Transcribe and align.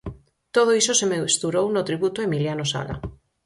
Todo 0.55 0.75
iso 0.81 0.93
se 0.99 1.09
mesturou 1.11 1.65
no 1.71 1.85
tributo 1.89 2.17
a 2.19 2.27
Emiliano 2.27 2.65
Sala. 2.71 2.95